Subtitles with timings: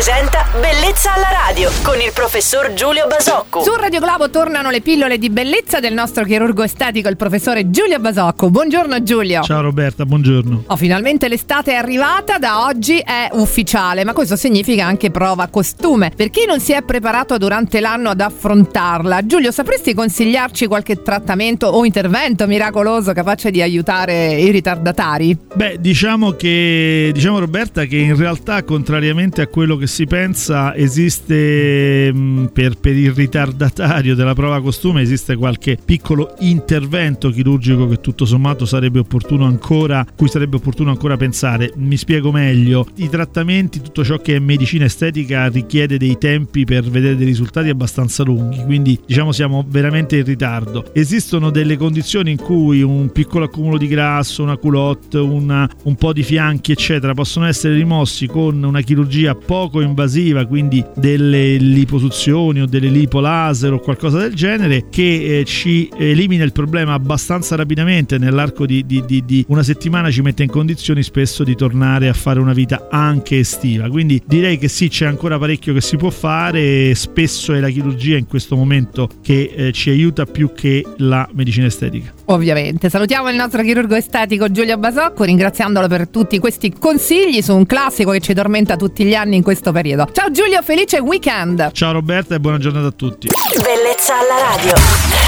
[0.00, 3.62] presenta Bellezza alla radio con il professor Giulio Basocco.
[3.62, 8.00] Su Radio Globo tornano le pillole di bellezza del nostro chirurgo estetico, il professore Giulio
[8.00, 8.50] Basocco.
[8.50, 9.42] Buongiorno Giulio.
[9.42, 10.64] Ciao Roberta, buongiorno.
[10.66, 16.10] Oh, finalmente l'estate è arrivata, da oggi è ufficiale, ma questo significa anche prova costume.
[16.16, 21.68] Per chi non si è preparato durante l'anno ad affrontarla, Giulio, sapresti consigliarci qualche trattamento
[21.68, 25.38] o intervento miracoloso capace di aiutare i ritardatari?
[25.54, 30.38] Beh, diciamo che diciamo Roberta che in realtà contrariamente a quello che si pensa
[30.74, 38.00] esiste mh, per, per il ritardatario della prova costume esiste qualche piccolo intervento chirurgico che
[38.00, 41.72] tutto sommato sarebbe opportuno ancora cui sarebbe opportuno ancora pensare.
[41.76, 42.86] Mi spiego meglio.
[42.96, 47.68] I trattamenti, tutto ciò che è medicina estetica richiede dei tempi per vedere dei risultati
[47.68, 50.90] abbastanza lunghi, quindi diciamo siamo veramente in ritardo.
[50.92, 56.12] Esistono delle condizioni in cui un piccolo accumulo di grasso, una culotte, una, un po'
[56.12, 62.66] di fianchi, eccetera, possono essere rimossi con una chirurgia poco invasiva, quindi delle liposuzioni o
[62.66, 68.18] delle lipolaser o qualcosa del genere, che eh, ci elimina il problema abbastanza rapidamente.
[68.18, 72.12] Nell'arco di, di, di, di una settimana ci mette in condizioni spesso di tornare a
[72.12, 73.88] fare una vita anche estiva.
[73.88, 76.94] Quindi direi che sì, c'è ancora parecchio che si può fare.
[76.94, 81.66] Spesso è la chirurgia in questo momento che eh, ci aiuta più che la medicina
[81.66, 82.12] estetica.
[82.26, 82.88] Ovviamente.
[82.88, 88.12] Salutiamo il nostro chirurgo estetico Giulio Basocco, ringraziandolo per tutti questi consigli su un classico
[88.12, 90.08] che ci tormenta tutti gli anni in questo periodo.
[90.20, 91.72] Ciao Giulio, felice weekend!
[91.72, 93.28] Ciao Roberta e buona giornata a tutti.
[93.62, 95.19] Bellezza alla radio.